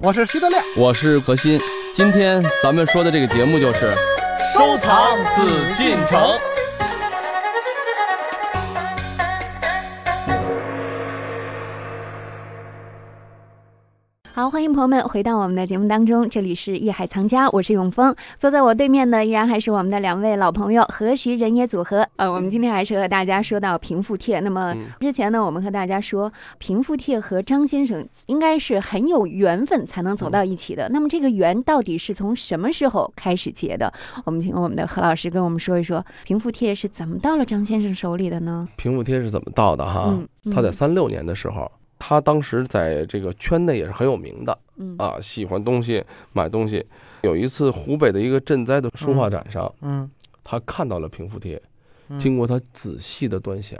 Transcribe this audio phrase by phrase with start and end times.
[0.00, 1.60] 我是徐德亮，我是何鑫。
[1.92, 3.92] 今天咱们说的这个节目就是
[4.54, 5.42] 收藏紫
[5.76, 6.38] 禁城。
[14.42, 22.04] 好，欢迎朋友们回到我们的节目当中，这里是艺海藏家，我是永峰，坐在我对面的依然还是我们的两位老朋友何徐人也组合。
[22.16, 24.40] 呃，我们今天还是和大家说到平复帖。
[24.40, 30.88] 那么之前呢，我们和大家说平复帖和张先生应该是很有缘分才能走到一起的。
[30.88, 33.92] 那么这个缘到底是从什么时候开始结的？
[34.24, 38.66] 我们请我们的何老师跟我们说一说平复帖是怎么到了张先生手里的呢？
[38.76, 40.06] 平复帖是怎么到的哈？
[40.08, 41.70] 嗯嗯他在三六年的时候。
[42.04, 46.84] 他当时在这个圈内也是很有名的，嗯啊，喜欢东西，买东西。
[47.20, 50.10] 有一次湖北的一个赈灾的书画展上，嗯，
[50.42, 51.62] 他看到了平复帖，
[52.08, 53.78] 嗯经过他仔细的端详，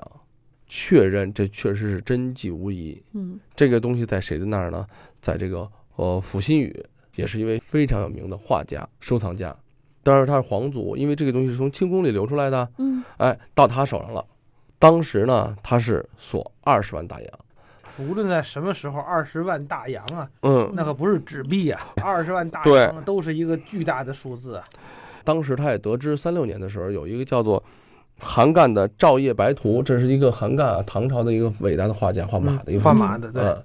[0.68, 3.02] 确认这确实是真迹无疑。
[3.12, 4.86] 嗯这个东西在谁的那儿呢？
[5.20, 6.73] 在这个呃阜新宇，
[7.16, 9.57] 也是一位非常有名的画家、收藏家。
[10.04, 14.24] 当然他是皇族，因为这个东西是从清宫里流出来的，嗯哎，到他手上了。
[14.79, 17.29] 当时呢，他是索二十万大洋。
[17.98, 24.65] 无论在什么时候，二十万大洋啊，嗯，那可不是纸币啊、 二十万大洋都是一个巨大的数字啊。
[25.24, 27.63] 当时他也得知三六年的时候有一个叫做
[28.18, 33.65] 韩干的《照夜白图》，这是一个韩干啊，唐朝的一个伟大的画家，画马的一幅画马的，对，呃，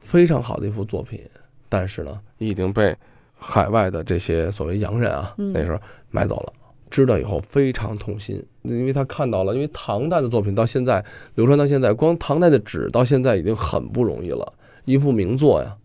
[0.00, 1.22] 非常好的一幅作品，
[1.68, 2.96] 但是呢，已经被
[3.38, 5.52] 海外的这些所谓洋人啊，嗯。
[5.52, 5.78] 那时候
[6.10, 6.52] 买走了。
[6.90, 11.04] 知道以后非常痛心，因为他看到了，因为唐代的作品到现在
[11.36, 14.52] 流传到现在，光唐代的纸到现在已经很不容易了，
[14.84, 15.76] 一幅名作呀。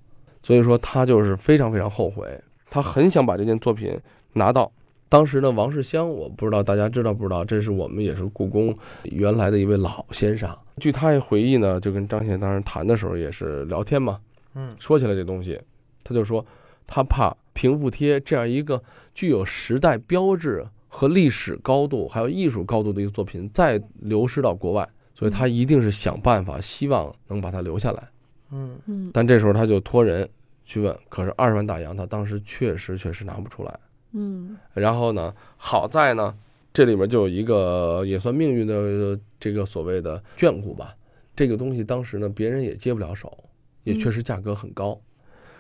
[0.44, 2.28] 所以说他就是非常非常后悔，
[2.70, 3.98] 他很想把这件作品
[4.34, 4.72] 拿到。
[5.08, 10.50] 当时呢，王世襄，我不知道大家知道不知道，这是我们也是故宫原来的一位老先生。
[10.78, 14.20] 据他也回忆呢，就跟张宪当时谈的时候也是聊天嘛，
[14.56, 15.62] 嗯，说起来这东西，
[16.04, 16.46] 他就说
[16.86, 18.82] 他怕平复贴这样一个
[19.14, 28.08] 具有时代标志和历史高度，还有艺术高度的一个作品再流失到国外，所以他一定是想办法，希望能把它留下来。
[28.50, 30.30] 嗯，嗯但这时候他就托人
[30.64, 33.78] 去问，可是二十万大洋他当时确实确实拿不出来。
[34.14, 36.34] 嗯然后呢，好在呢，
[36.74, 40.96] 这里面就有一个也算命运的这个所谓的眷顾吧。
[41.36, 43.38] 这个东西当时呢，别人也接不了手，
[43.84, 44.98] 也确实价格很高。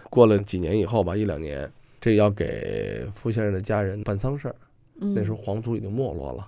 [0.09, 1.69] 过了几年以后吧，一两年，
[1.99, 4.55] 这要给傅先生的家人办丧事儿。
[4.99, 6.47] 嗯，那时候皇族已经没落了，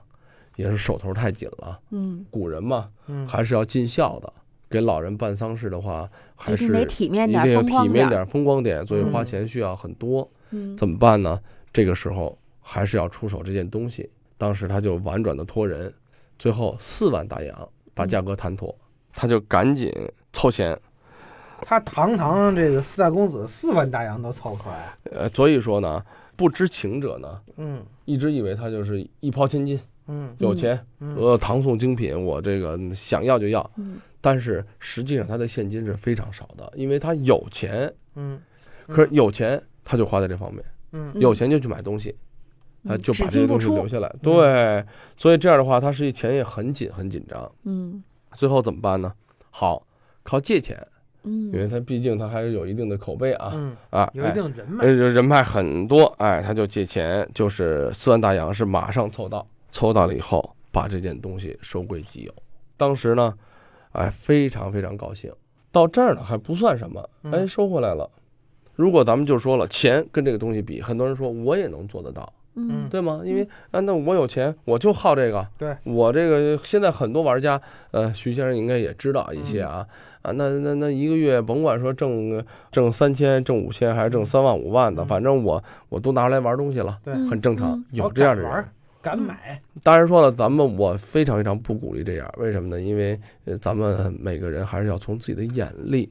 [0.56, 1.80] 也是手头太紧了。
[1.92, 4.32] 嗯古人嘛，嗯，还是要尽孝的。
[4.70, 7.88] 给老人办丧事的话，还是一定得体面点儿，定要风光点儿。
[7.88, 10.30] 体面点、风光点，所以花嗯钱需要很多。
[10.50, 11.40] 嗯，怎么办呢？
[11.72, 14.10] 这个时候还是要出手这件东西。
[14.38, 15.94] 当时他就婉转的托人，
[16.38, 18.76] 最后四万大洋把价格谈妥，
[19.14, 19.92] 他就赶紧
[20.34, 20.78] 凑钱。
[21.62, 26.04] 他堂堂这个四大公子，四万大洋都凑出来，呃，所以说呢，
[26.38, 27.84] 不知情者呢，嗯。
[28.06, 29.78] 一直以为他就是一抛千金，
[30.08, 30.34] 嗯。
[30.38, 31.16] 有钱，嗯。
[31.18, 33.70] 呃，唐宋精品，我这个想要就要。
[33.76, 34.00] 嗯。
[34.22, 38.40] 但是实际上他的现金是非常少的，因为他有钱，嗯。
[38.88, 41.12] 可是有钱他就花在这方面，嗯。
[41.20, 42.16] 有钱就去买东西。
[42.84, 44.16] 啊，嗯只就把这些东西留下来。
[44.22, 44.86] 对，
[45.18, 47.52] 所以这样的话，他实际钱也很紧，很紧张。
[47.64, 48.04] 嗯。
[48.36, 49.12] 最后怎么办呢？
[49.50, 49.88] 好，
[50.22, 50.88] 靠借钱，
[51.28, 62.34] 因为嗯他毕竟他还是有一定的口碑啊嗯，啊，有一哎定人脉呃，人脉很多，哎，他就借钱，就是四万大洋是马上凑到，凑到了以后，把这件东西收归己有。
[62.76, 63.34] 当时呢，
[63.92, 65.32] 哎，非常非常高兴。
[65.72, 68.10] 到这儿呢还不算什么，哎，嗯收回来了。
[68.76, 73.22] 如果咱们就说了，钱跟这个东西比，很多人说我也能做得到，嗯对吗？
[73.24, 75.48] 因为啊，那我有钱，我就好这个。
[75.58, 79.86] 对，我这个现在很多玩家，呃，徐先生应该也知道一些啊。
[80.24, 87.86] 啊，那那那一个月甭管说挣挣三千、挣五千还是挣三万五万的，嗯反正我我都拿出来玩东西了，对，嗯很正常嗯。
[87.92, 88.70] 有这样的人敢玩，
[89.02, 92.82] 敢买，当然说了，咱们我非常非常不鼓励这样，为什么呢？
[92.82, 96.10] 因为呃，咱们每个人还是要从自己的眼力、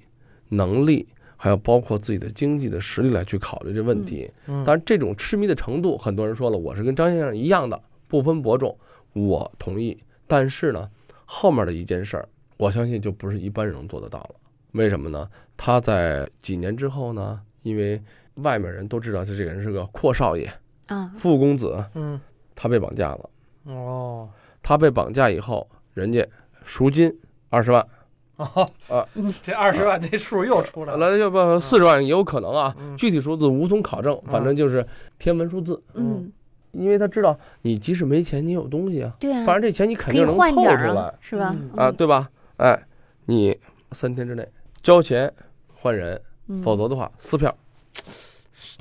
[0.49, 4.31] 能力，还有包括自己的经济的实力来去考虑这问题。
[4.47, 8.77] 嗯当然，这种痴迷的程度，很多人说了，我是跟张先生一样的，不分伯仲，
[9.13, 9.99] 我同意。
[10.27, 10.91] 但是呢，
[11.25, 14.31] 后面的一件事儿，我相信就不是一般人能做得到了。
[14.73, 15.29] 为什么呢？
[15.57, 18.03] 他在几年之后呢，因为
[18.35, 20.51] 外面人都知道他这个人是个阔少爷、
[20.87, 22.21] 啊富公子，嗯
[22.55, 23.31] 他被绑架了。
[23.65, 24.29] 哦
[24.63, 26.27] 他被绑架以后，人家
[26.65, 27.17] 赎金
[27.51, 27.89] 二十万，哦
[28.89, 29.07] 啊，
[29.43, 32.97] 这二十万这数又出来了，来要不四十万也有可能啊，嗯。
[32.97, 34.87] 具体数字无从考证，反正就是
[35.19, 35.83] 天文数字。
[35.95, 36.31] 嗯，
[36.73, 41.55] 因为他知道你即使没钱，你有东西啊，对啊，反正这钱你肯定能凑出来，是吧？
[41.57, 41.71] 嗯。
[41.77, 42.29] 啊，对吧？
[42.59, 42.79] 哎，
[43.25, 43.59] 你
[43.93, 44.47] 三天之内
[44.83, 45.33] 交钱
[45.75, 46.63] 换人，嗯。
[46.63, 47.55] 否则的话撕票。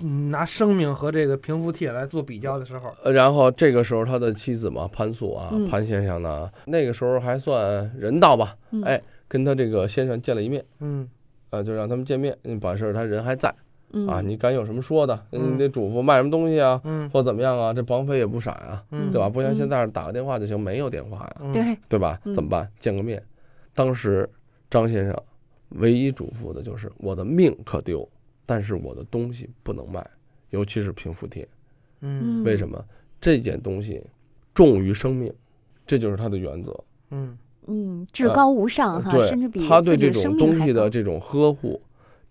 [0.01, 5.65] 嗯拿生命和这个平复帖来做比较的时候，呃然后这个时候他的妻子嘛，潘素啊，嗯。
[5.69, 8.83] 潘先生呢，那个时候还算人道吧，嗯。
[8.83, 11.07] 哎，跟他这个先生见了一面，嗯
[11.49, 13.53] 啊，就让他们见面，嗯把事儿他人还在
[13.91, 15.25] 嗯啊，你敢有什么说的？
[15.31, 17.73] 嗯你得嘱咐卖什么东西啊，嗯或怎么样啊？
[17.73, 19.29] 这绑匪也不傻啊，嗯，对吧？
[19.29, 21.51] 不像嗯现在打个电话就行，没有电话呀，嗯？
[21.51, 22.19] 对，对吧？
[22.25, 22.69] 嗯怎么办？
[22.79, 23.21] 见个面。
[23.73, 24.29] 当时
[24.69, 25.15] 张先生
[25.69, 28.07] 唯一嘱咐的就是我的命可丢，
[28.45, 30.05] 但是我的东西不能卖，
[30.49, 31.47] 尤其是平复贴。
[32.01, 32.83] 嗯为什么？
[33.21, 34.03] 这件东西
[34.53, 35.33] 重于生命，
[35.85, 36.77] 这就是他的原则。
[37.11, 37.37] 嗯
[37.67, 41.81] 嗯，至高无上哈，甚至比他对这种东西的这种呵护、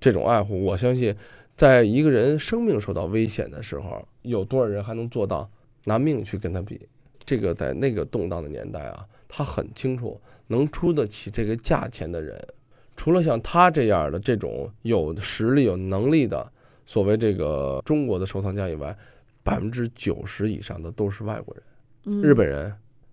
[0.01, 1.15] 这种爱护，我相信，
[1.57, 5.51] 在一个人生命受到危险的时候，有多少人还能做到
[5.85, 6.81] 拿命去跟他比？
[7.27, 12.39] 这个在那个动荡的年代啊，他很清楚，能出得起这个价钱的人，
[12.97, 16.47] 除了像他这样的这种有实力、有能力的
[16.85, 18.95] 所谓这个中国的收藏家以外，
[19.43, 21.63] 百分之九十以上的都是外国人。
[22.07, 22.71] 嗯日本人、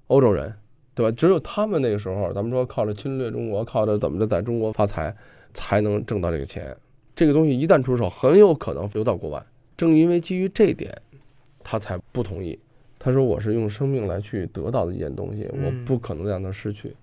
[0.08, 0.54] 欧洲人，
[0.94, 1.12] 对吧？
[1.12, 5.16] 只有他们那个时候，咱们说靠着侵略中国，靠着怎么着在中国发财，
[5.54, 6.76] 才能挣到这个钱。
[7.16, 9.46] 这个东西一旦出手，很有可能流到国外。
[9.78, 10.96] 正因为基于这点，
[11.64, 12.60] 他才不同意。
[13.00, 16.96] 他说：“我是用生命来去得到的一件东西，嗯我不可能让它失去。”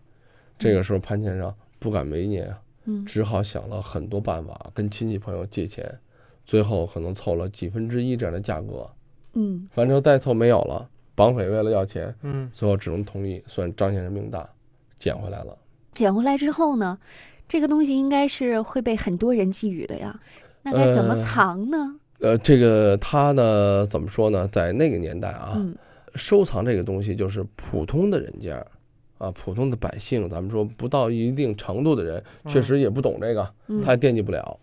[0.57, 5.99] 这个时候，潘先生不敢违逆啊，嗯只好想了很多办法，跟亲戚朋友借钱，
[6.45, 8.89] 最后可能凑了几分之一这样的价格，
[9.35, 10.89] 嗯反正再凑没有了。
[11.19, 14.49] 绑匪为了要钱，嗯最后只能同意，算张先生命大，
[15.01, 15.59] 捡回来了。
[15.93, 16.97] 捡回来之后呢，
[17.49, 20.17] 这个东西应该是会被很多人觊觎的呀，
[20.63, 21.97] 那该怎么呃藏呢？
[22.21, 24.47] 呃，这个他呢，怎么说呢？
[24.47, 25.75] 在那个年代啊，嗯
[26.15, 28.65] 收藏这个东西就是普通的人家，
[29.19, 34.59] 啊，普通的百姓，咱们说不到一定程度的人，确实也不懂这个，嗯他也惦记不了。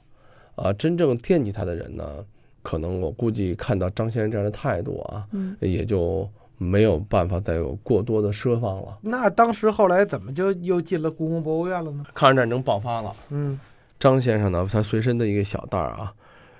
[0.55, 2.25] 啊，真正惦记他的人呢，
[2.61, 8.97] 可能我估计看到张先生这样的态度啊，嗯也就没有办法再有过多的奢望了。
[9.01, 12.05] 那当时后来怎么就又进了故宫博物院了呢？
[12.13, 13.13] 抗日战争爆发了。
[13.29, 13.59] 嗯
[13.97, 16.13] 张先生呢，他随身的一个小袋儿啊，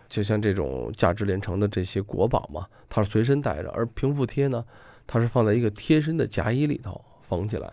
[0.08, 4.64] 就像这种价值连城的这些国宝嘛，他是随身带着；而平复贴呢，
[5.06, 7.72] 它是放在一个贴身的夹衣里头缝起来。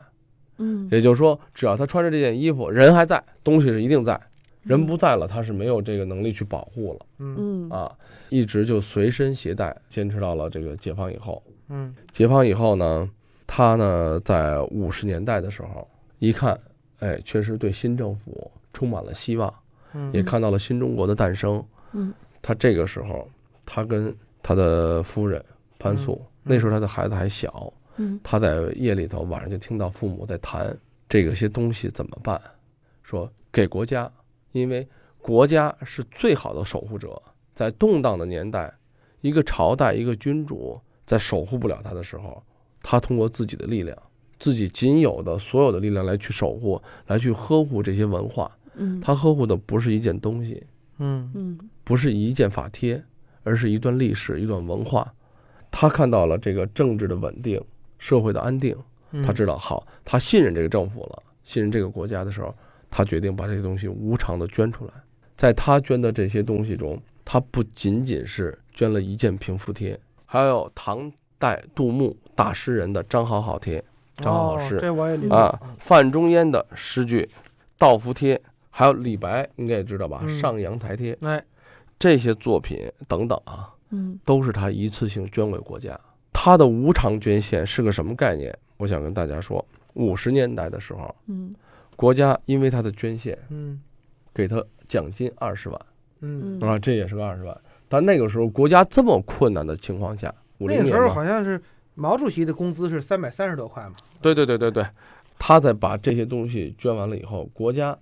[0.59, 4.17] 嗯也就是说，只要他穿着这件衣服，人还在，东西是一定在；
[4.63, 7.97] 人不在了，他是没有这个能力去保护了嗯嗯啊。
[8.29, 11.43] 一直就随身携带，坚持到了这个解放以后。
[11.69, 13.11] 嗯解放以后呢，
[13.47, 15.89] 他呢在五十年代的时候
[16.19, 16.59] 一看，
[17.01, 19.53] 哎，确实对新政府充满了希望。
[19.95, 21.63] 嗯也看到了新中国的诞生。
[21.93, 23.29] 嗯，他这个时候，
[23.67, 25.45] 他跟他的夫人
[25.79, 30.75] 潘素，嗯那时候他的孩子还小，嗯他在夜里头晚上就听到父母在谈
[31.09, 32.41] 这个些东西怎么办，
[33.03, 34.11] 说给国家，
[34.53, 34.87] 因为
[35.21, 37.21] 国家是最好的守护者。
[37.55, 38.73] 在动荡的年代，
[39.21, 42.43] 一个朝代一个君主在守护不了他的时候，
[42.83, 43.97] 他通过自己的力量，
[44.39, 48.51] 自己仅有的所有的力量来去守护，来去呵护这些文化。
[48.75, 50.65] 嗯他呵护的不是一件东西，
[50.97, 53.05] 嗯嗯不是一件法帖，
[53.43, 55.13] 而是一段历史、一段文化。
[55.71, 57.63] 他看到了这个政治的稳定、
[57.99, 58.75] 社会的安定，
[59.11, 62.55] 嗯，他知道好，他信任这个政府了，信任这个国家的时候，
[62.93, 64.93] 他决定把这些东西无偿的捐出来。
[65.35, 73.83] 在他捐的这些东西中，他不仅仅是捐了一件平复帖，还有唐代杜牧大诗人的张好好帖，
[74.19, 77.29] 张好好诗这我也理解啊，范仲淹的诗句、
[77.79, 81.19] 道服帖，还有李白应该也知道吧，嗯上阳台帖。
[81.23, 81.43] 哎，
[81.99, 85.99] 这些作品等等啊，嗯都是他一次性捐给国家。
[86.33, 88.57] 他的无偿捐献是个什么概念？
[88.77, 91.53] 我想跟大家说，五十年代的时候，嗯
[91.97, 93.81] 国家因为他的捐献，嗯
[94.35, 95.81] 给他奖金二十万
[96.61, 97.57] 啊，这也是个二十万。
[97.89, 101.61] 但那个时候国家这么困难的情况下，五那个时候好像是
[101.95, 103.93] 毛主席的工资是三百三十多块嘛。
[104.21, 104.87] 对对对对对，
[105.39, 107.97] 他在把这些东西捐完了以后，国家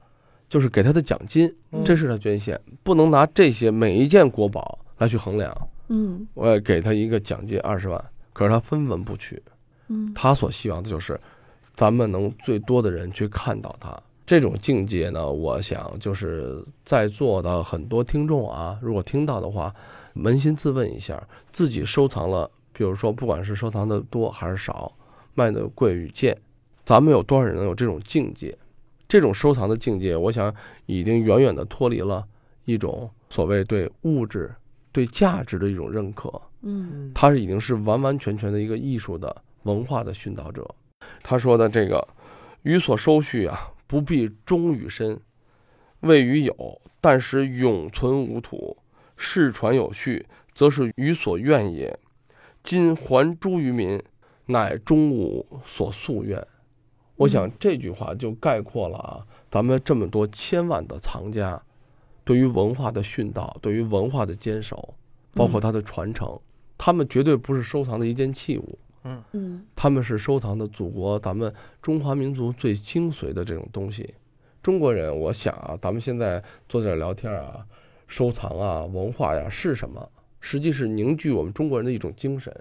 [0.48, 5.52] 就是给他的奖金，嗯这是他捐献，不能拿这些每一件国宝来去衡量。
[5.88, 9.42] 嗯我也给他一个奖金二十万，可是他分文不取。
[9.88, 11.18] 嗯他所希望的就是，
[11.80, 13.98] 咱们能最多的人去看到它。
[14.26, 19.74] 这种境界呢，我想就是在座的很多听众啊，如果听到的话，
[20.14, 24.92] 扪心自问一下，自己收藏了，比如说不管是收藏的多还是少，
[25.32, 26.36] 卖的贵与贱，
[26.84, 28.58] 咱们有多少人能有这种境界？
[29.08, 32.22] 这种收藏的境界，我想已经远远的脱离了
[32.66, 34.54] 一种所谓对物质、
[34.92, 36.30] 对价值的一种认可。
[36.60, 40.68] 嗯它是已经是完完全全的一个艺术的文化的熏陶者。
[41.22, 42.08] 他说的这个，
[42.62, 45.20] 予所收蓄啊，不必忠于身，
[46.00, 48.76] 谓于有，但使永存无土；
[49.16, 51.96] 世传有序，则是予所愿也。
[52.64, 54.02] 今还诸于民，
[54.46, 56.44] 乃中吾所夙愿。
[57.14, 61.62] 我想这句话就概括了啊，咱们这么多千万的藏家，
[62.24, 64.94] 对于文化的殉道，对于文化的坚守，
[65.34, 66.40] 包括它的传承，
[66.76, 74.14] 他们绝对不是收藏的一件器物，嗯他们是收藏的祖国咱们中华民族最精髓的这种东西。
[74.62, 77.64] 中国人，我想啊，咱们现在坐在这儿聊天啊，
[78.06, 80.06] 收藏啊，文化呀是什么？
[80.40, 82.54] 实际是凝聚我们中国人的一种精神。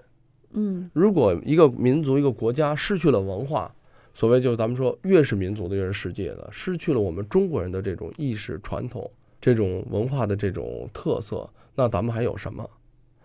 [0.52, 3.74] 嗯如果一个民族、一个国家失去了文化，
[4.14, 12.68] 所谓就是咱们说越是民族的越是世界的，失去了我们中国人的这种意识传统、这种文化的这种特色，那咱们还有什么？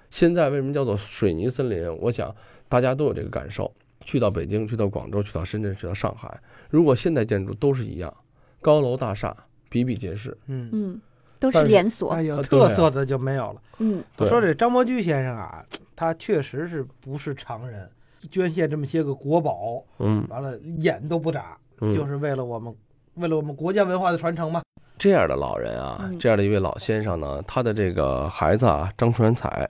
[0.09, 1.93] 现在为什么叫做水泥森林？
[1.97, 2.33] 我想
[2.69, 3.71] 大家都有这个感受。
[4.01, 8.13] 去到北京，去到广州，去到深圳，去到上海，如果现代建筑都是一样，
[8.61, 9.35] 高楼大厦
[9.67, 10.37] 比比皆是。
[10.45, 11.01] 嗯，嗯，
[11.39, 13.61] 都是连锁哎，有特色的就没有了。
[13.79, 17.89] 嗯对说这张伯驹先生啊，他确实是不是常人，
[18.29, 22.71] 捐献这么些个国宝，嗯完了眼都不眨，嗯，就是为了我们，
[23.15, 24.61] 为了我们国家文化的传承嘛。
[24.99, 29.67] 这样的老人啊嗯，这样的一位老先生呢，他的这个孩子啊，张传彩，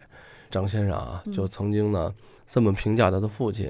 [0.56, 2.14] 张先生啊，嗯就曾经呢
[2.48, 3.70] 这么评价他的父亲，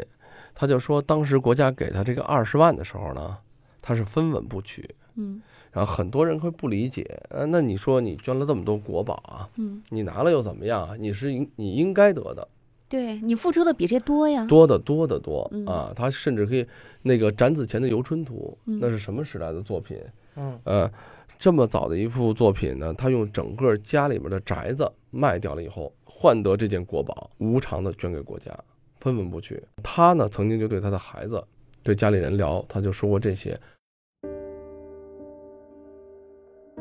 [0.53, 3.37] 他就说，当时国家给他这个二十万的时候呢，
[3.81, 10.95] 他是分文不取，嗯然后很多人会不理解，呃，那你说你捐了这么多国宝啊，嗯，你拿了又怎么样啊？
[10.97, 12.47] 你是应你应该得的，
[12.87, 14.45] 对你付出的比这多呀。
[14.45, 15.91] 多得多得多嗯啊！
[15.93, 16.65] 他甚至可以
[17.01, 19.99] 那个展子虔的《游春图》，嗯那是什么时代的作品？
[20.37, 20.89] 嗯，呃，
[21.37, 25.91] 这么早的一幅作品呢，他用整个家里面的宅子卖掉了以后，
[26.25, 28.51] 换得这件国宝，无偿的捐给国家，
[28.99, 29.61] 分文不取。
[29.83, 31.39] 他呢，曾经就对他的孩子，
[31.83, 33.55] 对家里人聊，他就说过这些：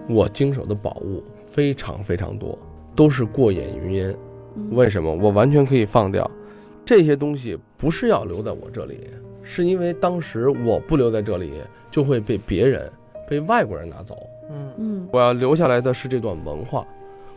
[0.09, 2.59] 我经手的宝物非常非常多，
[2.97, 4.17] 都是过眼云烟。
[4.57, 5.15] 嗯为什么？
[5.15, 6.31] 我完全可以放掉
[6.83, 9.11] 这些东西，不是要留在我这里，
[9.43, 11.61] 是因为当时我不留在这里，
[11.91, 12.91] 就会被别人、
[13.29, 14.17] 被外国人拿走。
[14.49, 16.87] 嗯嗯我要留下来的是这段文化，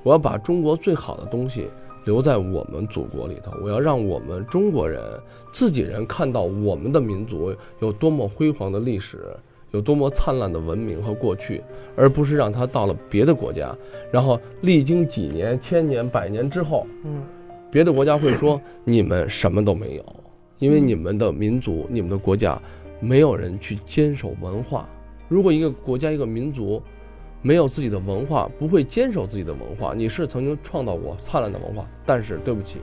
[0.04, 1.70] 我要把中国最好的东西
[2.08, 3.52] 留在我们祖国里头。
[3.62, 5.04] 我要让我们中国人
[5.52, 9.20] 自己人看到我们的民族有多么辉煌的历史，
[9.72, 11.62] 有多么灿烂的文明和过去，
[11.98, 13.76] 而不是让他到了别的国家，
[14.10, 17.22] 然后历经几年、千年、百年之后，嗯
[17.70, 20.06] 别的国家会说你们什么都没有，
[20.60, 22.58] 因为你们的民族、你们的国家
[23.02, 24.88] 没有人去坚守文化。
[25.28, 26.82] 如果一个国家、一个民族
[27.48, 32.80] 没有自己的文化，不会坚守自己的文化，你是曾经创造过灿烂的文化，但是对不起，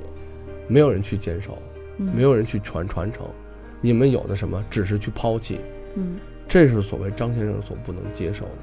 [0.68, 1.58] 没有人去坚守，
[1.98, 3.26] 嗯没有人去传传承，
[3.82, 5.60] 你们有的什么，只是去抛弃，
[5.96, 6.16] 嗯
[6.48, 8.58] 这是所谓张先生所不能接受的。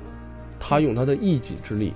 [0.60, 1.94] 他用他的一己之力，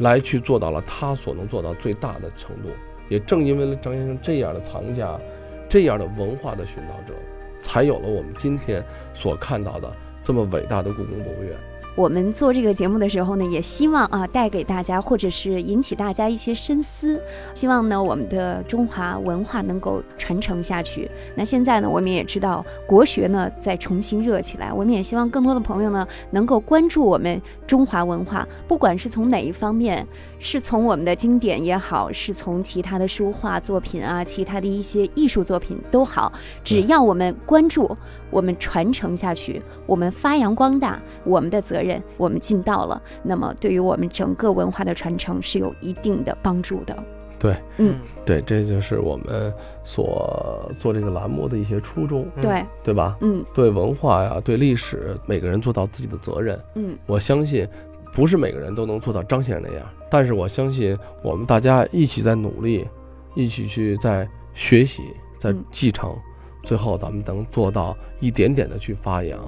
[0.00, 2.68] 来去做到了他所能做到最大的程度。
[3.08, 5.18] 也正因为了张先生这样的藏家，
[5.66, 7.14] 这样的文化的寻道者，
[7.62, 9.90] 才有了我们今天所看到的
[10.22, 11.56] 这么伟大的故宫博物院。
[11.96, 17.20] 我们做这个节目的时候呢，也希望啊带给大家，或者是引起大家一些深思，
[17.54, 21.08] 希望呢我们的中华文化能够传承下去。
[21.36, 30.04] 那现在呢，我们也知道国学呢在重新热起来，我们也希望更多的朋友呢能够关注我们中华文化，不管是从哪一方面，
[30.40, 36.32] 是从我们的经典也好，是从其他的书画作品啊，其他的一些艺术作品都好，
[36.64, 37.96] 只要我们关注，
[38.30, 41.83] 我们传承下去，我们发扬光大，我们的责任
[42.16, 46.96] 我们尽到了，那么对于我们整个文化的传承是有一定的帮助的。
[47.38, 49.52] 对，嗯，对，这就是我们
[49.84, 53.18] 所做这个栏目的一些初衷，嗯对，对吧？
[53.20, 56.58] 嗯对文化呀，对历史，每个人做到自己的责任。
[56.74, 57.68] 嗯我相信，
[58.14, 62.88] 不是每个人都能做到张先生那样，但是我相信我们大家一起在努力，
[63.34, 65.02] 一起去在学习，
[65.38, 66.16] 在嗯继承，
[66.62, 69.38] 最后咱们能做到一点点的去发扬。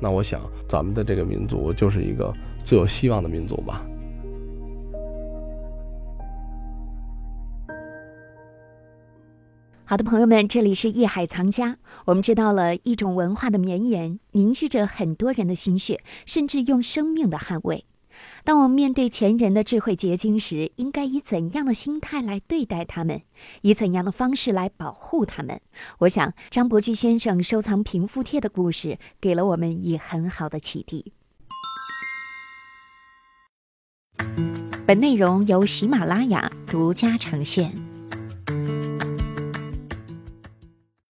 [0.00, 2.32] 那我想，咱们的这个民族就是一个
[2.64, 3.84] 最有希望的民族吧。
[9.84, 11.78] 好的，朋友们，这里是艺海藏家。
[12.04, 17.86] 我们知道了一种文化的绵延，凝聚着很多人的心血，甚至用生命的捍卫。
[18.44, 23.22] 当我们面对前人的智慧结晶时，应该以怎样的心态来对待他们？
[23.62, 25.60] 以怎样的方式来保护他们？
[25.98, 31.12] 我想，张伯驹先生收藏平复帖的故事，给了我们以很好的启迪。
[34.86, 37.74] 本内容由喜马拉雅独家呈现。